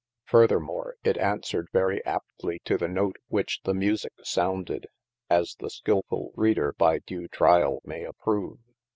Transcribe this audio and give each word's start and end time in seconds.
Furthermore, 0.25 0.95
it 1.03 1.15
aunswered 1.19 1.67
very 1.71 2.03
aptly 2.05 2.59
to 2.65 2.75
the 2.75 2.87
note 2.87 3.17
whiche 3.29 3.61
the 3.65 3.75
musicke 3.75 4.25
sounded, 4.25 4.87
as 5.29 5.55
the 5.59 5.69
skilfull 5.69 6.31
reader 6.35 6.73
by 6.75 6.97
due 6.97 7.27
triall 7.27 7.81
may 7.85 8.03
approve. 8.03 8.57